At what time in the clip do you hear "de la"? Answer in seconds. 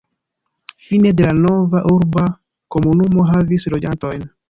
1.19-1.35